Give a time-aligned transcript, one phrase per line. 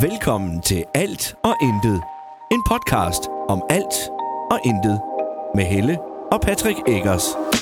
[0.00, 2.02] Velkommen til Alt og Intet.
[2.52, 3.94] En podcast om alt
[4.50, 5.00] og intet.
[5.54, 5.98] Med Helle
[6.32, 7.57] og Patrick Eggers.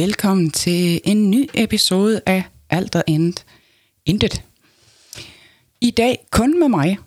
[0.00, 3.44] Velkommen til en ny episode af Alt og Intet.
[4.06, 4.44] Intet.
[5.80, 6.98] I dag kun med mig.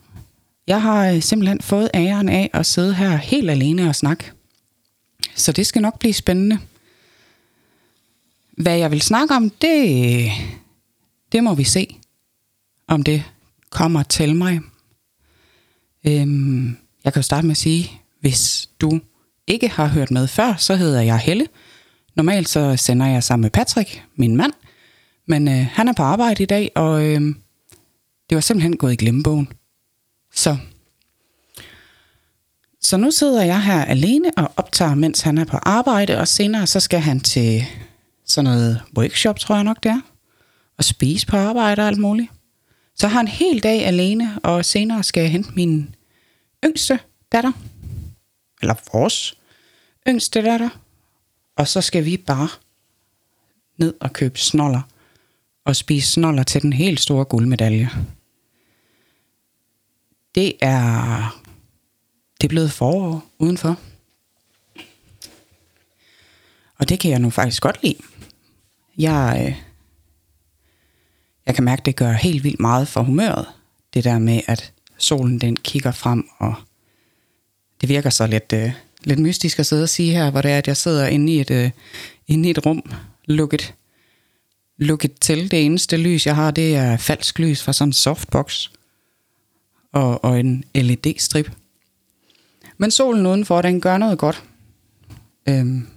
[0.67, 4.31] Jeg har øh, simpelthen fået æren af at sidde her helt alene og snakke.
[5.35, 6.59] Så det skal nok blive spændende.
[8.57, 10.31] Hvad jeg vil snakke om, det,
[11.31, 11.95] det må vi se,
[12.87, 13.23] om det
[13.69, 14.59] kommer til mig.
[16.07, 18.99] Øhm, jeg kan jo starte med at sige, hvis du
[19.47, 21.47] ikke har hørt med før, så hedder jeg Helle.
[22.15, 24.53] Normalt så sender jeg sammen med Patrick, min mand.
[25.25, 27.21] Men øh, han er på arbejde i dag, og øh,
[28.29, 29.49] det var simpelthen gået i glemmebogen.
[30.33, 30.57] Så.
[32.81, 36.67] så nu sidder jeg her alene og optager, mens han er på arbejde, og senere
[36.67, 37.63] så skal han til
[38.25, 40.01] sådan noget workshop, tror jeg nok det er,
[40.77, 42.29] og spise på arbejde og alt muligt.
[42.95, 45.95] Så har han en hel dag alene, og senere skal jeg hente min
[46.65, 46.99] yngste
[47.31, 47.51] datter,
[48.61, 49.37] eller vores
[50.07, 50.69] yngste datter,
[51.61, 52.49] og så skal vi bare
[53.77, 54.81] ned og købe snoller
[55.65, 57.89] og spise snoller til den helt store guldmedalje.
[60.35, 61.41] Det er
[62.41, 63.79] det er blevet forår udenfor.
[66.77, 67.97] Og det kan jeg nu faktisk godt lide.
[68.97, 69.61] Jeg, øh,
[71.45, 73.47] jeg kan mærke, det gør helt vildt meget for humøret.
[73.93, 76.55] Det der med, at solen den kigger frem, og
[77.81, 78.73] det virker så lidt, øh,
[79.03, 81.41] lidt mystisk at sidde og sige her, hvor det er, at jeg sidder inde i
[81.41, 81.71] et, øh,
[82.27, 82.91] inde i et rum,
[83.25, 83.73] lukket,
[84.77, 85.51] lukket til.
[85.51, 88.69] Det eneste lys, jeg har, det er falsk lys fra sådan en softbox
[89.91, 91.51] og, og en LED-strip.
[92.77, 94.43] Men solen udenfor, den gør noget godt.
[95.49, 95.87] Øhm,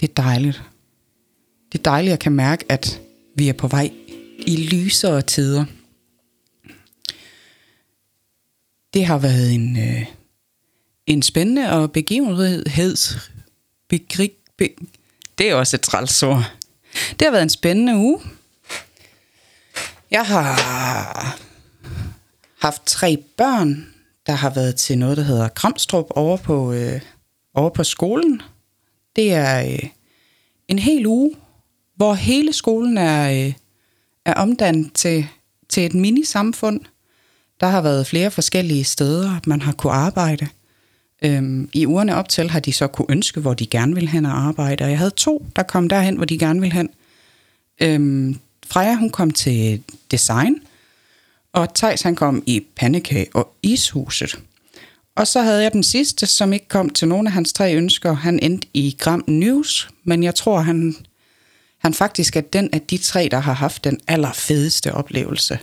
[0.00, 0.62] det er dejligt.
[1.72, 3.00] Det er dejligt, at jeg kan mærke, at
[3.34, 3.92] vi er på vej
[4.46, 5.64] i lysere tider.
[8.94, 10.06] Det har været en, øh,
[11.08, 13.30] en spændende og begivenheds...
[13.88, 14.68] Begrig, be,
[15.38, 16.44] det er også et trælsord.
[17.10, 18.20] Det har været en spændende uge.
[20.10, 21.38] Jeg har
[22.60, 23.94] haft tre børn,
[24.26, 27.00] der har været til noget, der hedder Kramstrup over på, øh,
[27.54, 28.42] over på skolen.
[29.16, 29.88] Det er øh,
[30.68, 31.34] en hel uge,
[31.96, 33.52] hvor hele skolen er, øh,
[34.24, 35.26] er omdannet til,
[35.68, 36.80] til et minisamfund.
[37.60, 40.48] Der har været flere forskellige steder, man har kunne arbejde.
[41.22, 44.26] Øhm, I ugerne op til har de så kunne ønske, hvor de gerne vil hen
[44.26, 44.84] og arbejde.
[44.84, 46.88] Og jeg havde to, der kom derhen, hvor de gerne vil hen.
[47.82, 50.56] Øhm, Freja, hun kom til design,
[51.52, 54.38] og Tejs han kom i pandekage og ishuset.
[55.16, 58.12] Og så havde jeg den sidste, som ikke kom til nogen af hans tre ønsker.
[58.12, 60.96] Han endte i Gram News, men jeg tror, han,
[61.78, 65.58] han faktisk er den af de tre, der har haft den allerfedeste oplevelse.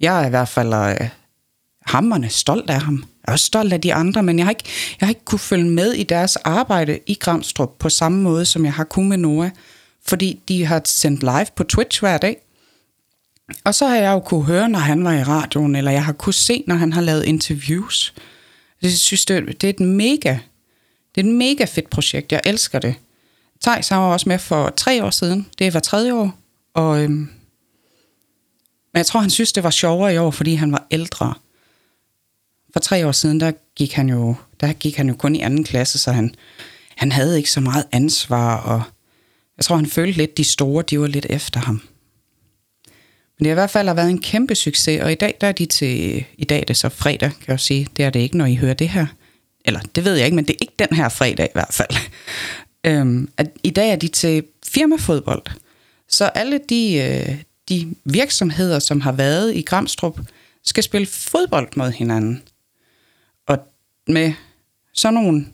[0.00, 1.08] Jeg er i hvert fald øh,
[1.86, 3.04] hammerne stolt af ham.
[3.30, 4.64] Også stolt af de andre, men jeg har ikke,
[5.00, 8.64] jeg har ikke kunne følge med i deres arbejde i Gramstrup på samme måde, som
[8.64, 9.50] jeg har kunnet med Noah,
[10.06, 12.36] fordi de har sendt live på Twitch hver dag.
[13.64, 16.12] Og så har jeg jo kunne høre, når han var i radioen, eller jeg har
[16.12, 18.14] kunne se, når han har lavet interviews.
[18.82, 20.38] Det synes, det, det er et mega,
[21.14, 22.32] det er et mega fedt projekt.
[22.32, 22.94] Jeg elsker det.
[23.62, 25.46] Thijs han var også med for tre år siden.
[25.58, 26.38] Det var tredje år.
[26.74, 27.28] Og, øhm, men
[28.94, 31.34] jeg tror, han synes, det var sjovere i år, fordi han var ældre.
[32.72, 35.64] For tre år siden, der gik han jo, der gik han jo kun i anden
[35.64, 36.34] klasse, så han,
[36.96, 38.82] han havde ikke så meget ansvar, og
[39.56, 41.82] jeg tror, han følte lidt, de store, de var lidt efter ham.
[43.38, 45.46] Men det har i hvert fald har været en kæmpe succes, og i dag der
[45.46, 48.20] er de til, i dag er det så fredag, kan jeg sige, det er det
[48.20, 49.06] ikke, når I hører det her.
[49.64, 51.96] Eller det ved jeg ikke, men det er ikke den her fredag i hvert fald.
[52.86, 55.42] Øhm, at I dag er de til firmafodbold.
[56.08, 57.36] Så alle de, øh,
[57.68, 60.20] de virksomheder, som har været i Gramstrup,
[60.64, 62.42] skal spille fodbold mod hinanden.
[64.12, 64.32] Med
[64.92, 65.46] sådan nogle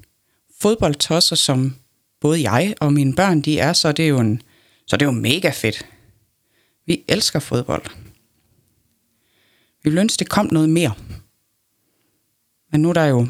[0.60, 1.76] fodboldtosser, som
[2.20, 4.42] både jeg og mine børn, de er, så det er jo, en,
[4.86, 5.86] så er det jo mega fedt.
[6.86, 7.84] Vi elsker fodbold.
[9.82, 10.94] Vi ville ønske, det kom noget mere.
[12.72, 13.26] Men nu er der jo,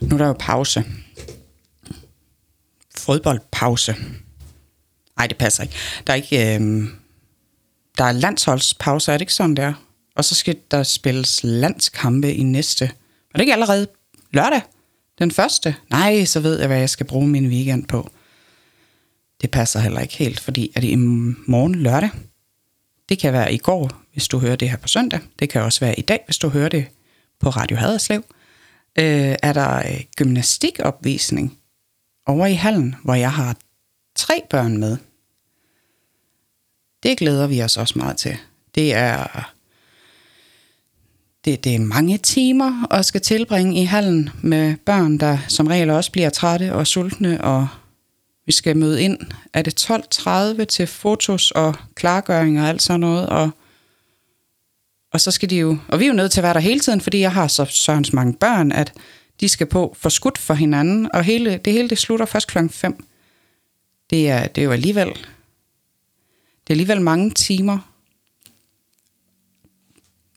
[0.00, 0.84] nu er der jo pause.
[2.96, 3.96] Fodboldpause.
[5.16, 5.74] Nej, det passer ikke.
[6.06, 6.54] Der er ikke...
[6.54, 6.88] Øh,
[7.98, 9.72] der er landsholdspause, er det ikke sådan der?
[10.14, 12.90] Og så skal der spilles landskampe i næste.
[13.36, 13.86] Er det ikke allerede
[14.30, 14.60] lørdag?
[15.18, 15.76] Den første?
[15.90, 18.10] Nej, så ved jeg, hvad jeg skal bruge min weekend på.
[19.40, 20.94] Det passer heller ikke helt, fordi er det i
[21.46, 22.10] morgen lørdag?
[23.08, 25.20] Det kan være i går, hvis du hører det her på søndag.
[25.38, 26.86] Det kan også være i dag, hvis du hører det
[27.40, 28.24] på Radio Haderslev.
[28.98, 31.58] Øh, er der øh, gymnastikopvisning
[32.26, 33.56] over i hallen, hvor jeg har
[34.14, 34.96] tre børn med.
[37.02, 38.36] Det glæder vi os også meget til.
[38.74, 39.52] Det er
[41.46, 45.90] det, det er mange timer at skal tilbringe i hallen med børn, der som regel
[45.90, 47.68] også bliver trætte og sultne, og
[48.46, 49.18] vi skal møde ind.
[49.52, 53.50] Er det 12.30 til fotos og klargøring og alt sådan noget, og,
[55.12, 56.80] og så skal de jo, og vi er jo nødt til at være der hele
[56.80, 58.92] tiden, fordi jeg har så sørens mange børn, at
[59.40, 62.70] de skal på for skudt for hinanden, og hele, det hele det slutter først klokken
[62.70, 63.04] 5.
[64.10, 67.95] Det er, det er jo alligevel, det er alligevel mange timer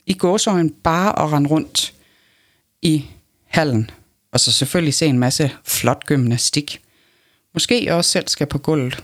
[0.09, 1.94] i gåsøjen bare at rende rundt
[2.81, 3.06] i
[3.45, 3.89] hallen.
[4.31, 6.81] Og så selvfølgelig se en masse flot gymnastik.
[7.53, 9.03] Måske jeg også selv skal på gulvet.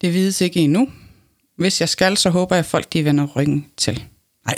[0.00, 0.88] Det vides ikke endnu.
[1.56, 4.04] Hvis jeg skal, så håber jeg, at folk de vender ryggen til.
[4.46, 4.56] Nej,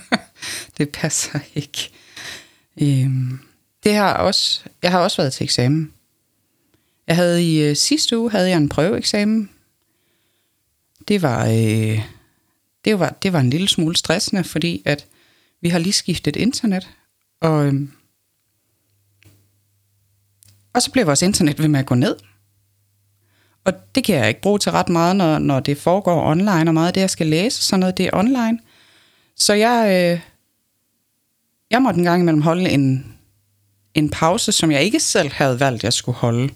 [0.78, 1.90] det passer ikke.
[2.82, 3.38] Øhm,
[3.84, 5.92] det har også, jeg har også været til eksamen.
[7.06, 9.50] Jeg havde i øh, sidste uge havde jeg en prøveeksamen.
[11.08, 12.00] Det var, øh,
[12.84, 15.06] det var, det var en lille smule stressende, fordi at
[15.60, 16.88] vi har lige skiftet internet,
[17.40, 17.92] og, øhm,
[20.72, 22.16] og så blev vores internet ved med at gå ned.
[23.64, 26.74] Og det kan jeg ikke bruge til ret meget, når, når det foregår online, og
[26.74, 28.58] meget af det, jeg skal læse, sådan noget, det er online.
[29.36, 30.20] Så jeg, øh,
[31.70, 33.16] jeg måtte en gang imellem holde en,
[33.94, 36.54] en pause, som jeg ikke selv havde valgt, jeg skulle holde.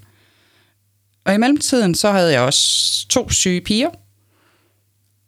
[1.25, 3.91] Og i mellemtiden, så havde jeg også to syge piger,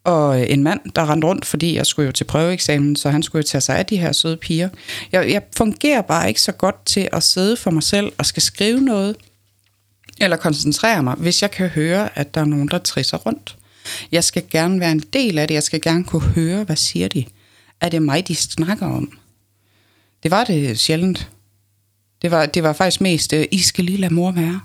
[0.07, 3.23] og øh, en mand, der rendte rundt, fordi jeg skulle jo til prøveeksamen, så han
[3.23, 4.69] skulle jo tage sig af de her søde piger.
[5.13, 8.43] Jeg, jeg fungerer bare ikke så godt til at sidde for mig selv og skal
[8.43, 9.17] skrive noget,
[10.21, 13.57] eller koncentrere mig, hvis jeg kan høre, at der er nogen, der trisser rundt.
[14.13, 17.09] Jeg skal gerne være en del af det, jeg skal gerne kunne høre, hvad siger
[17.09, 17.25] de?
[17.81, 19.19] Er det mig, de snakker om?
[20.23, 21.31] Det var det sjældent.
[22.23, 24.61] Det var, det var faktisk mest, uh, I skal lige lade mor være.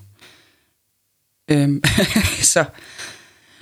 [1.48, 1.84] Øhm,
[2.54, 2.66] så,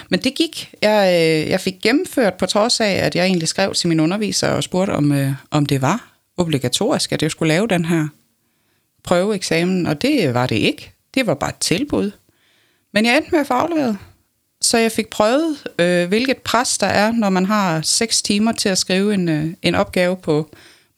[0.10, 0.74] men det gik.
[0.82, 4.48] Jeg, øh, jeg fik gennemført på trods af, at jeg egentlig skrev til min underviser
[4.48, 8.08] og spurgte, om, øh, om det var obligatorisk, at jeg skulle lave den her
[9.04, 10.94] prøveeksamen, og det var det ikke.
[11.14, 12.12] Det var bare et tilbud.
[12.94, 13.98] Men jeg endte med at få afleveret.
[14.62, 18.70] Så jeg fik prøvet, øh, hvilket pres der er, når man har 6 timer til
[18.70, 20.50] at skrive en, øh, en opgave på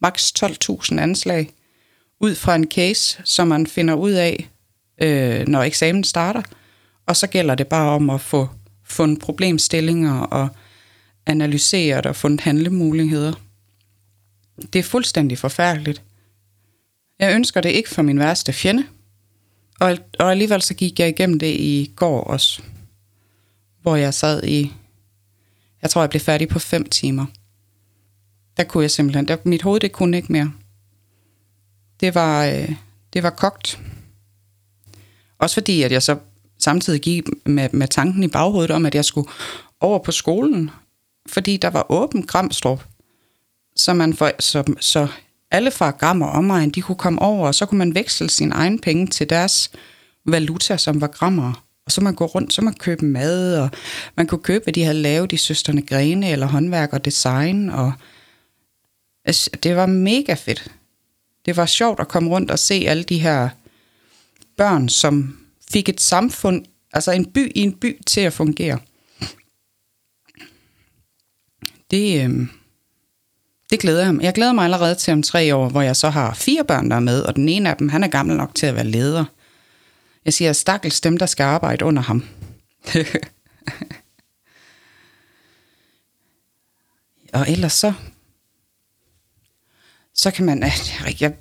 [0.01, 1.49] maks 12.000 anslag,
[2.19, 4.49] ud fra en case, som man finder ud af,
[5.01, 6.41] øh, når eksamen starter.
[7.05, 8.49] Og så gælder det bare om at få
[8.91, 10.49] fundet problemstillinger og
[11.25, 13.33] analyseret og fundet handlemuligheder.
[14.73, 16.03] Det er fuldstændig forfærdeligt.
[17.19, 18.83] Jeg ønsker det ikke for min værste fjende,
[19.79, 22.61] og, og alligevel så gik jeg igennem det i går også,
[23.81, 24.73] hvor jeg sad i,
[25.81, 27.25] jeg tror jeg blev færdig på fem timer.
[28.57, 30.53] Der kunne jeg simpelthen, der, mit hoved det kunne ikke mere.
[31.99, 32.75] Det var, øh,
[33.13, 33.79] det var kogt.
[35.37, 36.17] Også fordi, at jeg så
[36.61, 39.29] samtidig gik med, med tanken i baghovedet om, at jeg skulle
[39.79, 40.69] over på skolen,
[41.29, 42.83] fordi der var åben Gramstrup,
[43.75, 45.07] så, man for, så, så
[45.51, 48.51] alle fra Gram og omegn, de kunne komme over, og så kunne man veksle sin
[48.51, 49.71] egen penge til deres
[50.25, 51.63] valuta, som var grammer.
[51.85, 53.69] Og så man gå rundt, så man købe mad, og
[54.17, 57.93] man kunne købe, hvad de havde lavet i Søsterne Grene, eller håndværk og design, og
[59.25, 60.71] altså, det var mega fedt.
[61.45, 63.49] Det var sjovt at komme rundt og se alle de her
[64.57, 65.40] børn, som
[65.73, 68.79] fik et samfund, altså en by i en by til at fungere.
[71.91, 72.47] Det, øh,
[73.69, 74.23] det glæder jeg mig.
[74.23, 76.95] Jeg glæder mig allerede til om tre år, hvor jeg så har fire børn, der
[76.95, 79.25] er med, og den ene af dem, han er gammel nok til at være leder.
[80.25, 82.25] Jeg siger, stakkels dem, der skal arbejde under ham.
[87.33, 87.93] og ellers så,
[90.13, 90.63] så kan man,
[91.19, 91.35] jeg,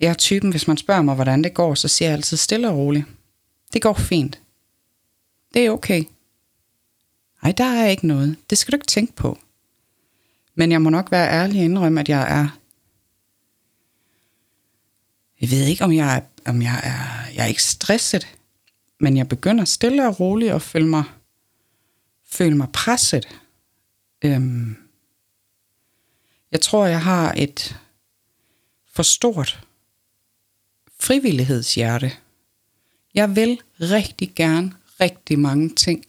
[0.00, 2.68] jeg er typen, hvis man spørger mig, hvordan det går, så siger jeg altid stille
[2.68, 3.04] og roligt.
[3.72, 4.40] Det går fint.
[5.54, 6.04] Det er okay.
[7.42, 8.36] Ej, der er ikke noget.
[8.50, 9.38] Det skal du ikke tænke på.
[10.54, 12.58] Men jeg må nok være ærlig og indrømme, at jeg er...
[15.40, 18.38] Jeg ved ikke, om jeg er, om jeg er, jeg er ikke stresset,
[19.00, 21.04] men jeg begynder stille og roligt at føle mig,
[22.24, 23.28] føle mig presset.
[24.24, 24.76] Øhm,
[26.52, 27.76] jeg tror, jeg har et
[28.92, 29.66] for stort
[30.98, 32.12] frivillighedshjerte.
[33.16, 36.04] Jeg vil rigtig gerne rigtig mange ting.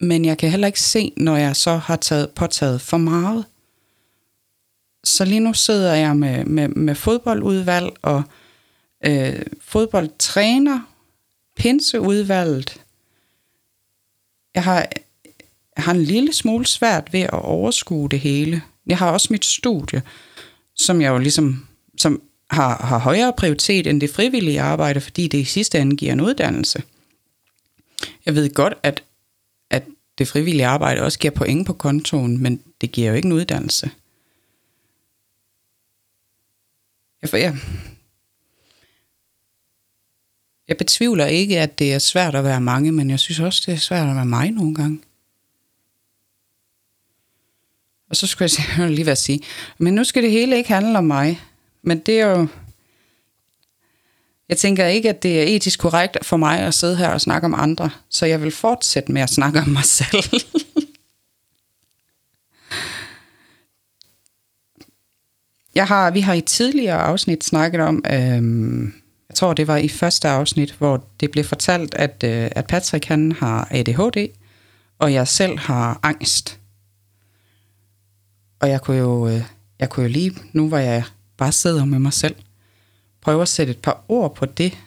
[0.00, 3.44] men jeg kan heller ikke se, når jeg så har taget, påtaget for meget.
[5.04, 8.22] Så lige nu sidder jeg med, med, med fodboldudvalg og
[9.06, 10.80] øh, fodboldtræner,
[11.56, 12.80] pinseudvalget.
[14.54, 14.86] Jeg har,
[15.76, 18.62] jeg har en lille smule svært ved at overskue det hele.
[18.86, 20.02] Jeg har også mit studie,
[20.74, 21.66] som jeg jo ligesom
[21.98, 26.12] som har, har højere prioritet end det frivillige arbejde, fordi det i sidste ende giver
[26.12, 26.82] en uddannelse.
[28.26, 29.02] Jeg ved godt, at,
[29.70, 29.84] at
[30.18, 33.90] det frivillige arbejde også giver point på kontoen, men det giver jo ikke en uddannelse.
[37.22, 37.56] Jeg, jeg,
[40.68, 43.74] jeg betvivler ikke, at det er svært at være mange, men jeg synes også, det
[43.74, 45.00] er svært at være mig nogle gange.
[48.08, 49.40] Og så skulle jeg lige være at sige,
[49.78, 51.40] men nu skal det hele ikke handle om mig.
[51.82, 52.46] Men det er jo...
[54.48, 57.44] Jeg tænker ikke, at det er etisk korrekt for mig at sidde her og snakke
[57.44, 60.24] om andre, så jeg vil fortsætte med at snakke om mig selv.
[65.74, 68.94] jeg har, vi har i tidligere afsnit snakket om, øhm,
[69.28, 73.04] jeg tror det var i første afsnit, hvor det blev fortalt, at, øh, at Patrick
[73.04, 74.28] han har ADHD,
[74.98, 76.58] og jeg selv har angst.
[78.60, 79.42] Og jeg kunne jo, øh,
[79.78, 81.04] jeg kunne jo lige, nu var jeg
[81.40, 82.34] bare sidder med mig selv,
[83.20, 84.78] Prøver at sætte et par ord på det,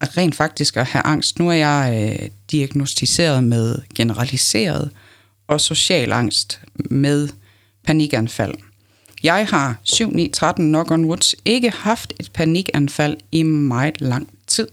[0.00, 1.38] at rent faktisk at have angst.
[1.38, 4.90] Nu er jeg øh, diagnostiseret med generaliseret
[5.46, 7.28] og social angst med
[7.84, 8.54] panikanfald.
[9.22, 14.68] Jeg har 7-9-13 knock on woods ikke haft et panikanfald i meget lang tid.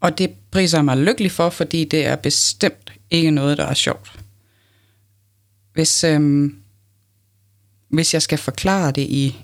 [0.00, 4.18] Og det priser mig lykkelig for, fordi det er bestemt ikke noget, der er sjovt.
[5.72, 6.61] Hvis, øhm,
[7.92, 9.36] hvis jeg skal forklare det i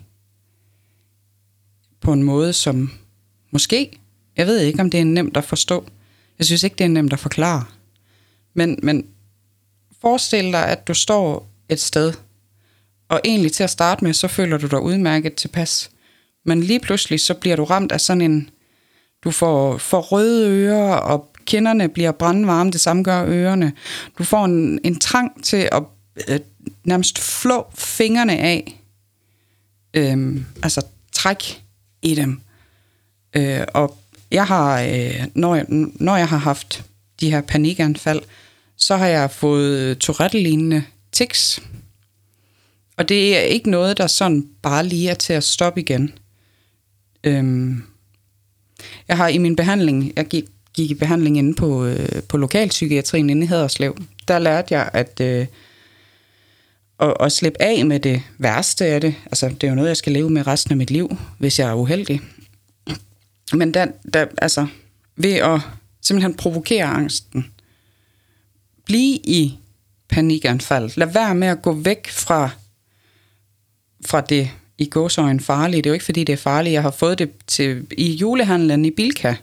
[2.01, 2.91] på en måde, som
[3.51, 3.99] måske,
[4.37, 5.85] jeg ved ikke, om det er nemt at forstå.
[6.39, 7.65] Jeg synes ikke, det er nemt at forklare.
[8.55, 9.07] Men, men
[10.01, 12.13] forestil dig, at du står et sted,
[13.09, 15.91] og egentlig til at starte med, så føler du dig udmærket tilpas.
[16.45, 18.51] Men lige pludselig, så bliver du ramt af sådan en,
[19.25, 23.73] du får, får røde ører, og kinderne bliver brandvarme, det samme gør ørerne.
[24.19, 25.83] Du får en, en trang til at
[26.29, 26.41] øh,
[26.85, 28.83] nærmest flå fingrene af.
[29.95, 30.83] Øhm, altså
[31.13, 31.63] træk
[32.03, 32.41] i dem.
[33.37, 33.99] Øh, og
[34.31, 36.85] jeg har, øh, når, jeg, når jeg har haft
[37.21, 38.21] de her panikanfald,
[38.77, 41.63] så har jeg fået Tourette-lignende tics.
[42.97, 46.13] Og det er ikke noget, der sådan bare lige er til at stoppe igen.
[47.25, 47.83] Øhm,
[49.09, 50.45] jeg har i min behandling, jeg gik,
[50.75, 53.99] gik i behandling inde på, øh, på lokalpsykiatrien inde i Haderslev,
[54.29, 55.47] der lærte jeg, at øh,
[57.01, 59.15] at, at slippe af med det værste af det.
[59.27, 61.69] Altså, det er jo noget, jeg skal leve med resten af mit liv, hvis jeg
[61.69, 62.21] er uheldig.
[63.53, 64.67] Men der, der, altså,
[65.17, 65.61] ved at
[66.03, 67.47] simpelthen provokere angsten,
[68.85, 69.59] blive i
[70.09, 72.51] panikanfald, lad være med at gå væk fra,
[74.07, 75.83] fra det i gåsøjne farlige.
[75.83, 76.73] Det er jo ikke, fordi det er farligt.
[76.73, 79.35] Jeg har fået det til, i julehandlen i Bilka,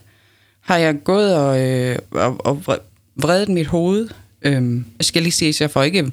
[0.60, 2.78] har jeg gået og, øh, og, og
[3.16, 4.08] vredet mit hoved.
[4.42, 6.12] Øhm, jeg skal lige sige, så jeg får ikke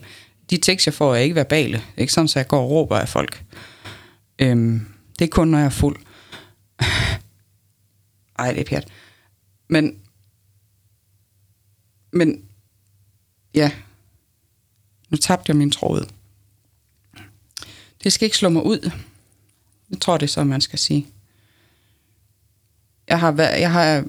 [0.50, 1.78] de tekster, jeg får, er ikke verbale.
[1.78, 3.46] Det er ikke sådan, at jeg går og råber af folk.
[4.40, 4.88] Øhm,
[5.20, 5.98] det er kun, når jeg er fuld.
[8.40, 8.88] Ej, det er pjat.
[9.68, 10.00] Men,
[12.12, 12.46] men,
[13.54, 13.72] ja,
[15.10, 16.08] nu tabte jeg min tråd.
[18.04, 18.92] Det skal ikke slå mig ud.
[19.90, 21.08] Jeg tror, det er så, man skal sige.
[23.08, 24.06] Jeg har, været, jeg har,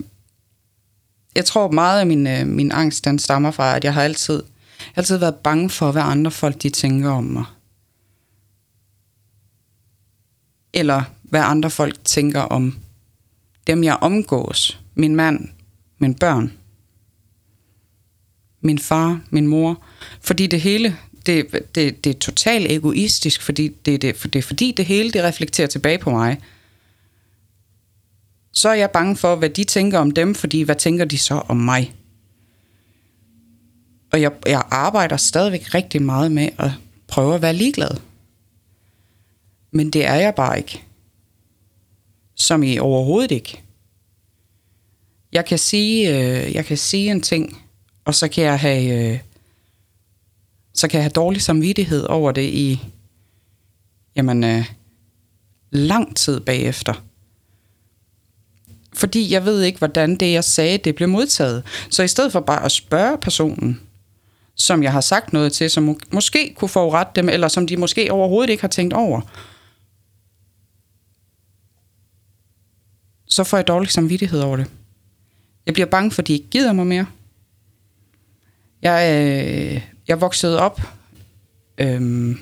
[1.35, 4.43] jeg tror meget af min, øh, min angst, den stammer fra, at jeg har altid
[4.87, 7.45] jeg har altid været bange for, hvad andre folk de tænker om mig.
[10.73, 12.79] Eller hvad andre folk tænker om
[13.67, 14.81] dem, jeg omgås.
[14.95, 15.49] Min mand,
[15.99, 16.53] mine børn,
[18.61, 19.83] min far, min mor.
[20.21, 24.75] Fordi det hele, det, det, det er totalt egoistisk, fordi det, det, det er fordi
[24.77, 26.41] det hele det reflekterer tilbage på mig.
[28.53, 31.35] Så er jeg bange for, hvad de tænker om dem, fordi hvad tænker de så
[31.35, 31.95] om mig?
[34.15, 36.71] Og jeg, jeg arbejder stadigvæk rigtig meget med at
[37.07, 37.91] prøve at være ligeglad.
[39.71, 40.83] Men det er jeg bare ikke.
[42.35, 43.63] Som i overhovedet ikke.
[45.33, 47.63] Jeg kan sige, øh, jeg kan sige en ting,
[48.05, 49.19] og så kan jeg have, øh,
[50.75, 52.81] så kan jeg have dårlig samvittighed over det i,
[54.17, 54.73] jamen, øh,
[55.71, 57.05] lang tid bagefter.
[58.93, 61.63] Fordi jeg ved ikke, hvordan det, jeg sagde, det blev modtaget.
[61.91, 63.81] Så i stedet for bare at spørge personen,
[64.55, 67.77] som jeg har sagt noget til, som må, måske kunne forurette dem, eller som de
[67.77, 69.21] måske overhovedet ikke har tænkt over.
[73.27, 74.71] Så får jeg dårlig samvittighed over det.
[75.67, 77.07] Jeg bliver bange for, de ikke gider mig mere.
[78.83, 80.81] Jeg, øh, jeg voksede op...
[81.79, 82.37] Øh,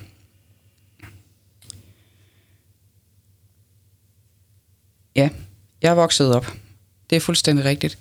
[5.16, 5.28] ja,
[5.82, 6.46] jeg voksede op.
[7.10, 7.98] Det er fuldstændig rigtigt.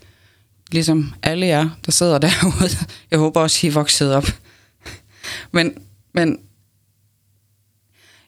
[0.72, 2.70] Ligesom alle jer, der sidder derude.
[3.12, 4.26] Jeg håber også, I er vokset op.
[5.52, 6.40] Men, men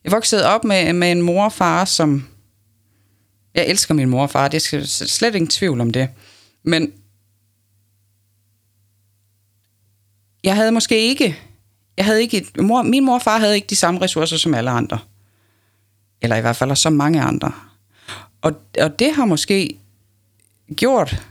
[0.03, 2.27] jeg voksede op med, med en mor og far, som...
[3.55, 6.09] Jeg elsker min mor og far, det er slet ingen tvivl om det.
[6.63, 6.93] Men
[10.43, 11.39] jeg havde måske ikke...
[11.97, 14.71] Jeg havde ikke mor, min mor og far havde ikke de samme ressourcer som alle
[14.71, 14.99] andre.
[16.21, 17.51] Eller i hvert fald så mange andre.
[18.41, 19.77] Og, og det har måske
[20.75, 21.23] gjort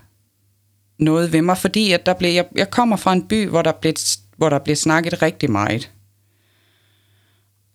[0.98, 3.72] noget ved mig, fordi at der blev, jeg, jeg kommer fra en by, hvor der,
[3.72, 3.94] blev,
[4.36, 5.90] hvor der blev snakket rigtig meget.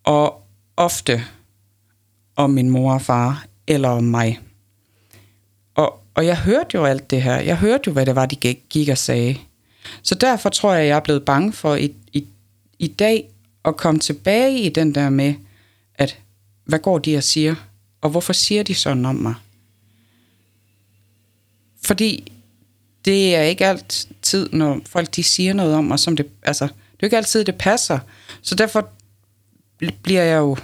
[0.03, 0.43] Og
[0.77, 1.23] ofte
[2.35, 4.39] om min mor og far, eller om mig.
[5.75, 7.39] Og, og jeg hørte jo alt det her.
[7.39, 9.37] Jeg hørte jo, hvad det var, de gik og sagde.
[10.01, 12.27] Så derfor tror jeg, jeg er blevet bange for i, i,
[12.79, 13.29] i dag
[13.65, 15.33] at komme tilbage i den der med,
[15.95, 16.19] at
[16.65, 17.55] hvad går de og siger?
[18.01, 19.35] Og hvorfor siger de sådan om mig?
[21.85, 22.31] Fordi
[23.07, 26.73] det er ikke altid, når folk de siger noget om mig, som det, altså, det
[26.73, 27.99] er jo ikke altid, det passer.
[28.41, 28.89] Så derfor
[29.77, 30.57] bliver jeg jo,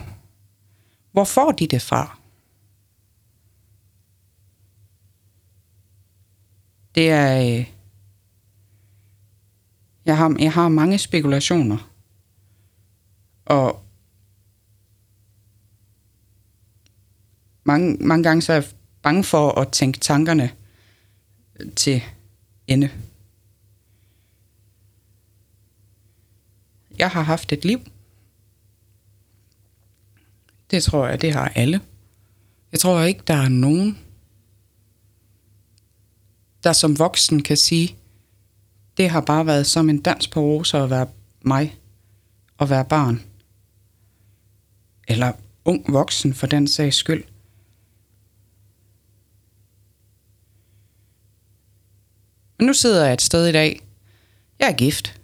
[1.11, 2.17] hvor får de det fra?
[6.95, 7.71] Det er, øh,
[10.05, 11.91] jeg har, jeg har mange spekulationer.
[13.45, 13.83] Og
[17.63, 18.65] mange, mange gange så er jeg
[19.01, 20.51] bange for at tænke tankerne
[21.75, 22.03] til
[22.67, 22.91] ende.
[26.97, 27.79] Jeg har haft et liv.
[30.71, 31.81] Det tror jeg, det har alle.
[32.71, 33.99] Jeg tror ikke, der er nogen,
[36.63, 37.97] der som voksen kan sige,
[38.97, 41.07] det har bare været som en dans på roser at være
[41.41, 41.77] mig
[42.57, 43.23] og være barn.
[45.07, 45.31] Eller
[45.65, 47.23] ung voksen for den sags skyld.
[52.63, 53.81] Nu sidder jeg et sted i dag.
[54.59, 55.19] Jeg er gift.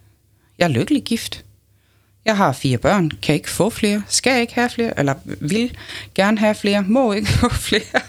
[0.57, 1.45] Jeg er lykkelig gift.
[2.25, 5.77] Jeg har fire børn, kan ikke få flere, skal ikke have flere, eller vil
[6.15, 8.01] gerne have flere, må ikke få flere.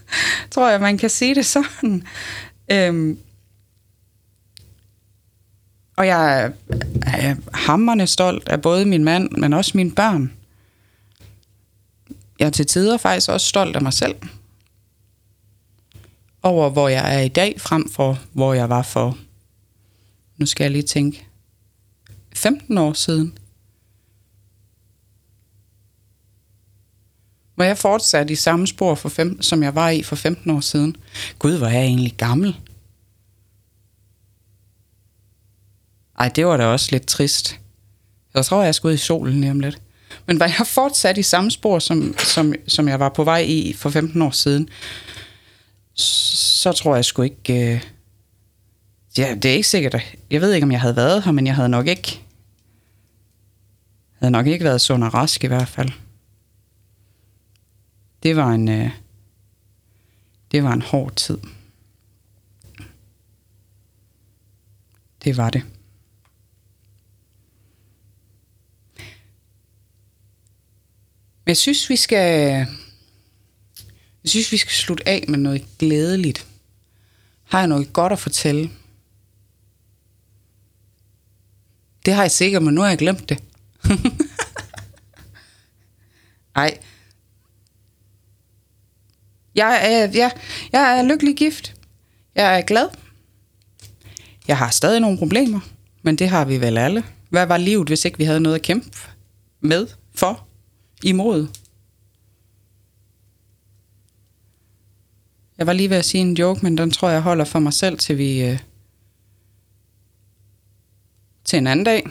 [0.50, 2.02] Tror jeg, man kan sige det sådan.
[2.70, 3.18] Øhm,
[5.96, 6.50] og jeg er,
[7.06, 10.32] er hammerne stolt af både min mand, men også mine børn.
[12.38, 14.14] Jeg er til tider faktisk også stolt af mig selv.
[16.46, 19.18] Over hvor jeg er i dag, frem for hvor jeg var for,
[20.36, 21.26] nu skal jeg lige tænke,
[22.34, 23.38] 15 år siden.
[27.54, 30.60] Hvor jeg fortsatte i samme spor, for fem, som jeg var i for 15 år
[30.60, 30.96] siden.
[31.38, 32.56] Gud, hvor er jeg egentlig gammel.
[36.18, 37.60] Ej, det var da også lidt trist.
[38.34, 39.82] Jeg tror, jeg skulle ud i solen lige om lidt.
[40.26, 43.72] Men var jeg fortsat i samme spor, som, som, som jeg var på vej i
[43.72, 44.68] for 15 år siden,
[45.96, 47.74] så tror jeg sgu ikke...
[47.74, 47.84] Øh,
[49.18, 49.96] ja, det er ikke sikkert.
[50.30, 52.22] Jeg ved ikke, om jeg havde været her, men jeg havde nok ikke...
[54.18, 55.90] havde nok ikke været sund og rask i hvert fald.
[58.22, 58.68] Det var en...
[58.68, 58.90] Øh,
[60.52, 61.38] det var en hård tid.
[65.24, 65.62] Det var det.
[71.44, 72.66] Men jeg synes, vi skal...
[74.26, 76.46] Jeg synes, vi skal slutte af med noget glædeligt.
[77.44, 78.70] Har jeg noget godt at fortælle?
[82.06, 83.42] Det har jeg sikkert, men nu har jeg glemt det.
[86.56, 86.78] Ej.
[89.54, 90.30] Jeg er, jeg,
[90.72, 91.74] jeg er lykkelig gift.
[92.34, 92.88] Jeg er glad.
[94.48, 95.60] Jeg har stadig nogle problemer,
[96.02, 97.04] men det har vi vel alle.
[97.28, 98.98] Hvad var livet, hvis ikke vi havde noget at kæmpe
[99.60, 100.46] med, for,
[101.02, 101.48] imod?
[105.58, 107.72] Jeg var lige ved at sige en joke, men den tror jeg holder for mig
[107.72, 108.42] selv, til vi...
[108.42, 108.58] Øh,
[111.44, 112.06] til en anden dag.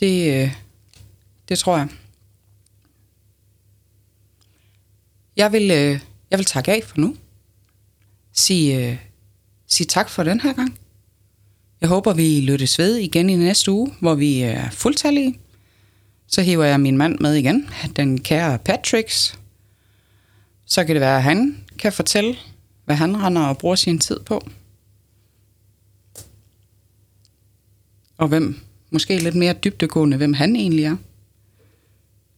[0.00, 0.54] Det, øh,
[1.48, 1.88] det tror jeg.
[5.36, 7.16] Jeg vil, øh, jeg vil takke af for nu.
[8.32, 8.98] Sige, øh,
[9.66, 10.78] sige tak for den her gang.
[11.80, 15.38] Jeg håber, vi lyttes ved igen i næste uge, hvor vi er fuldtallige.
[16.26, 19.38] Så hiver jeg min mand med igen, den kære Patricks.
[20.66, 22.36] Så kan det være, at han kan fortælle,
[22.84, 24.48] hvad han render og bruger sin tid på.
[28.16, 30.96] Og hvem, måske lidt mere dybdegående, hvem han egentlig er.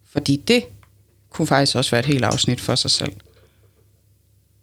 [0.05, 0.65] Fordi det
[1.31, 3.13] kunne faktisk også være et helt afsnit for sig selv.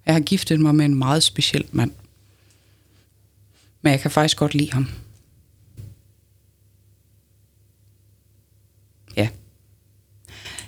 [0.05, 1.91] Jeg har giftet mig med en meget speciel mand.
[3.81, 4.87] Men jeg kan faktisk godt lide ham.
[9.15, 9.29] Ja.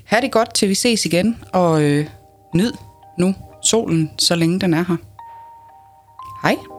[0.04, 2.10] Ha' det godt, til vi ses igen, og øh,
[2.54, 2.72] nyd
[3.18, 4.98] nu solen, så længe den er her.
[6.44, 6.77] Hej.